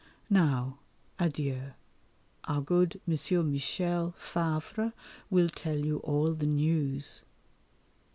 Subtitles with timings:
[0.31, 0.79] Now,
[1.19, 1.73] adieu.
[2.45, 3.15] Our good M.
[3.51, 4.93] Michel (Favre)
[5.29, 7.21] will tell you all the news.